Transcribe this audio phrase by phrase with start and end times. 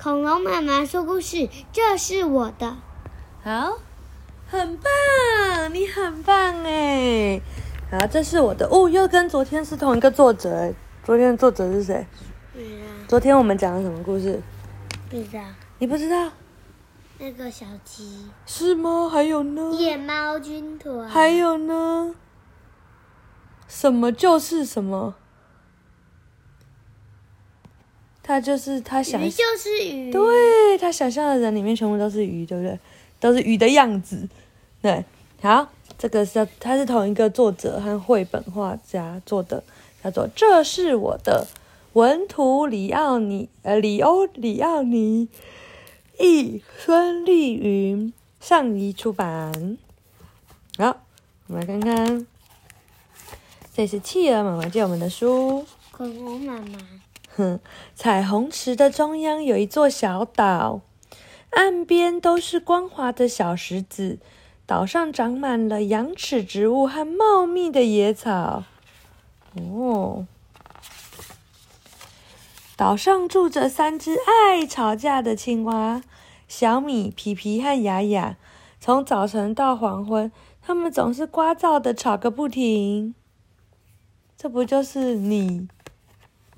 [0.00, 2.76] 恐龙妈妈说故事，这是我的。
[3.42, 3.78] 好，
[4.46, 7.40] 很棒，你很棒哎。
[7.90, 10.72] 好，这是我的哦，又跟昨天是同一个作者哎。
[11.02, 12.06] 昨天的作者是谁？
[13.08, 14.40] 昨天我们讲了什么故事？
[15.10, 15.42] 不知道。
[15.80, 16.30] 你不知道？
[17.18, 18.30] 那个小鸡。
[18.46, 19.10] 是吗？
[19.12, 19.72] 还有呢？
[19.72, 21.08] 野猫军团。
[21.08, 22.14] 还有呢？
[23.66, 25.16] 什么就是什么？
[28.28, 30.12] 他就是他想，鱼就是鱼。
[30.12, 32.78] 对他想象的人里面全部都是鱼，对不对？
[33.18, 34.28] 都是鱼的样子。
[34.82, 35.02] 对，
[35.40, 39.64] 好，这个是他是同一个作者和绘本画家做的，
[40.04, 41.46] 叫做《这是我的
[41.94, 45.30] 文图里奥尼》呃，里欧里奥尼，
[46.20, 49.78] 译孙丽云，上译出版。
[50.76, 51.00] 好，
[51.46, 52.26] 我们来看看，
[53.74, 55.64] 这是企鹅妈妈借我们的书。
[55.90, 56.78] 恐龙妈妈。
[57.38, 57.60] 哼，
[57.94, 60.80] 彩虹池的中央有一座小岛，
[61.50, 64.18] 岸边都是光滑的小石子，
[64.66, 68.64] 岛上长满了羊齿植物和茂密的野草。
[69.54, 70.26] 哦，
[72.76, 76.02] 岛上住着三只爱吵架的青蛙：
[76.48, 78.36] 小米、皮皮和雅雅。
[78.80, 83.14] 从早晨到黄昏，他们总是聒噪的吵个不停。
[84.36, 85.68] 这不就是你？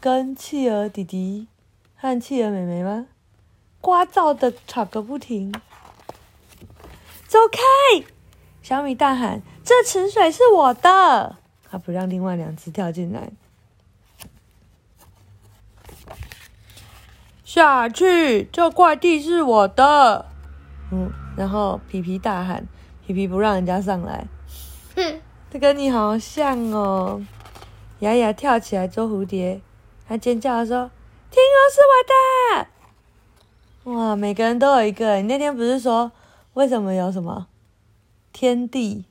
[0.00, 1.48] 跟企鹅弟弟
[1.96, 3.06] 和企鹅妹妹吗？
[3.80, 5.52] 聒噪的吵个不停。
[7.26, 8.06] 走开！
[8.62, 11.36] 小米大喊：“这池水是我的！”
[11.68, 13.30] 他不让另外两只跳进来。
[17.44, 18.44] 下去！
[18.44, 20.26] 这块地是我的。
[20.92, 22.66] 嗯，然后皮皮大喊
[23.04, 24.26] ：“皮皮不让人家上来。”
[24.94, 27.24] 哼，这跟你好像哦。
[28.00, 29.60] 雅雅跳起来捉蝴蝶。
[30.08, 30.90] 他尖叫说
[31.30, 35.16] ：“天鹅是我的！”哇，每个人都有一个。
[35.16, 36.10] 你那天不是说
[36.54, 37.46] 为什么有什么
[38.32, 39.04] 天地？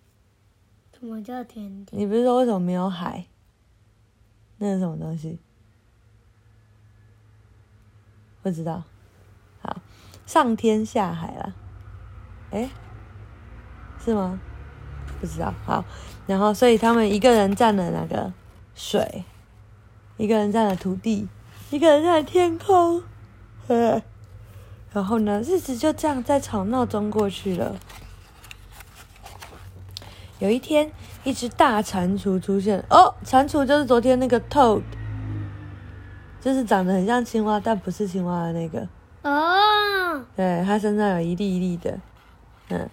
[0.99, 1.95] 什么叫天地？
[1.95, 3.25] 你不是说为什么没有海？
[4.57, 5.37] 那是什么东西？
[8.41, 8.81] 不知道。
[9.61, 9.77] 好，
[10.25, 11.55] 上天下海了。
[12.49, 12.69] 哎，
[14.03, 14.39] 是吗？
[15.21, 15.53] 不知道。
[15.63, 15.85] 好，
[16.25, 18.33] 然后所以他们一个人占了那个
[18.73, 19.23] 水。
[20.17, 21.27] 一个人站在土地，
[21.69, 23.03] 一个人站在天空，
[24.91, 27.75] 然后呢，日子就这样在吵闹中过去了。
[30.39, 30.91] 有一天，
[31.23, 32.83] 一只大蟾蜍出现。
[32.89, 34.81] 哦，蟾蜍就是昨天那个 toad，
[36.41, 38.87] 就是长得很像青蛙，但不是青蛙的那个。
[39.21, 40.23] 哦。
[40.35, 41.99] 对，它身上有一粒一粒的，
[42.69, 42.89] 嗯。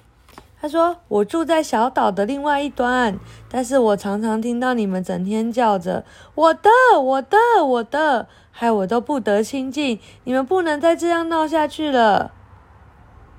[0.64, 3.20] 他说：“我住在小岛的另外一端，
[3.50, 10.00] 但是我常常听到你们整天叫着‘我的，我的，我的’，害我都不得清静。
[10.24, 12.32] 你们不能再这样闹下去了。”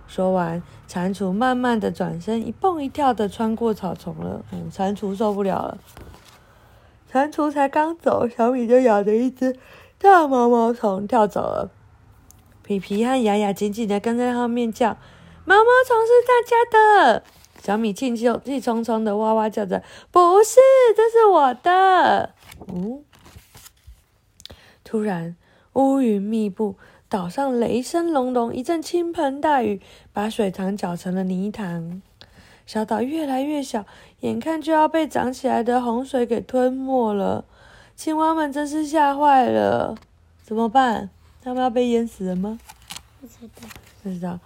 [0.06, 4.46] 说完，蟾蜍慢慢的转身，一蹦一跳的穿过草丛了。
[4.52, 5.80] 嗯，蟾蜍受不了了。
[7.12, 9.58] 蟾蜍才刚走，小米就咬着一只
[9.98, 11.72] 大毛毛虫跳走了。
[12.62, 14.96] 皮皮和雅雅紧紧的跟在后面叫。
[15.46, 17.24] 毛毛虫是大家的，
[17.62, 20.60] 小米气气气冲冲的哇哇叫着：“不是，
[20.96, 22.34] 这是我的。”
[22.68, 23.04] 嗯，
[24.84, 25.36] 突然
[25.74, 29.80] 乌云密布，岛上雷声隆隆，一阵倾盆大雨
[30.12, 32.02] 把水塘搅成了泥塘。
[32.66, 33.86] 小岛越来越小，
[34.22, 37.46] 眼看就要被涨起来的洪水给吞没了。
[37.96, 39.96] 青蛙们真是吓坏了，
[40.44, 41.12] 怎么办？
[41.44, 42.60] 他们要被淹死了吗？
[43.22, 43.70] 不知道，
[44.02, 44.40] 不知道。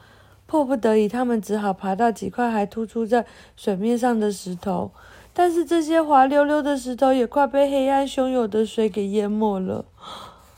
[0.50, 3.24] 迫不得已，他们只好爬到几块还突出在
[3.56, 4.90] 水面上的石头，
[5.32, 9.86] 但是这些滑溜溜的石头也快被黑暗汹涌的水给淹没了，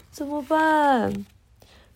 [0.09, 1.25] 怎么办？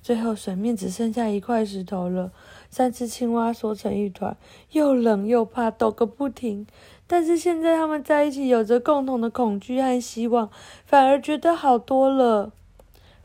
[0.04, 2.34] 最后，水面只剩下一块石头了。
[2.70, 4.36] 三只青蛙缩成一团，
[4.72, 6.68] 又冷又怕，抖个不停。
[7.08, 10.50] 但是现在他们在一起，有着共同的恐惧和希望，
[10.86, 12.52] 反而觉得好多了。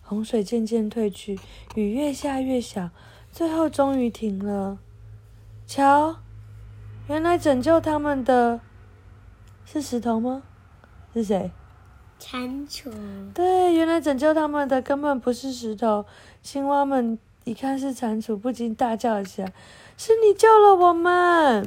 [0.03, 1.37] 洪水渐渐退去，
[1.75, 2.91] 雨越下越小。
[3.33, 4.79] 最后终于停了。
[5.67, 6.17] 瞧，
[7.09, 8.61] 原来拯救他们的
[9.65, 10.43] 是石头吗？
[11.15, 11.51] 是谁？
[12.19, 12.93] 蟾蜍。
[13.33, 16.05] 对，原来拯救他们的根本不是石头。
[16.43, 19.53] 青蛙们一看是蟾蜍，不禁大叫起来
[19.97, 21.67] ：“是你救了我们！”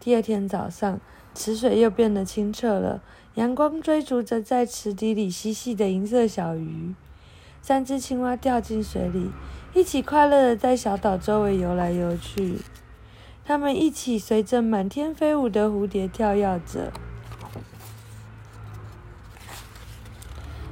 [0.00, 1.00] 第二天早上，
[1.34, 3.02] 池水又变得清澈了，
[3.34, 6.94] 阳光追逐着在池底里嬉戏的银色小鱼。
[7.60, 9.30] 三只青蛙掉进水里。
[9.74, 12.58] 一起快乐的在小岛周围游来游去，
[13.44, 16.90] 他们一起随着满天飞舞的蝴蝶跳跃着，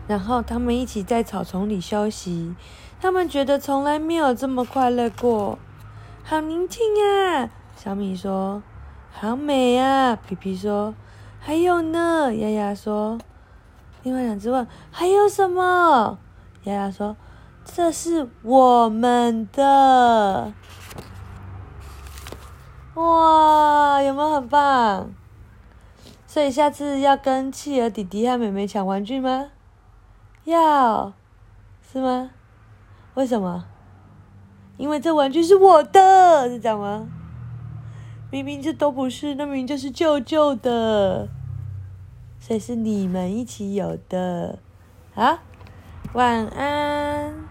[0.08, 2.54] 然后他们一起在草丛里休息。
[2.98, 5.58] 他们觉得从来没有这么快乐过。
[6.24, 7.50] 好宁静啊！
[7.76, 8.62] 小米说
[9.12, 10.94] ：“好美啊！”皮皮说
[11.38, 13.18] ：“还有呢。”丫丫说
[14.02, 16.18] ：“另外两只问还有什么？”
[16.64, 17.16] 丫丫说
[17.74, 20.52] ：“这是我们的。”
[22.94, 25.12] 哇，有没有很棒？
[26.26, 29.50] 所以下次要跟企鹅弟弟和妹妹抢玩具吗？
[30.44, 31.12] 要，
[31.92, 32.30] 是吗？
[33.14, 33.66] 为什么？
[34.78, 37.06] 因为这玩具是我的，是这样吗？
[38.30, 41.28] 明明这都不是，那明明就是舅舅的，
[42.40, 44.58] 所以是你们一起有的。
[45.14, 45.38] 好，
[46.12, 47.45] 晚安。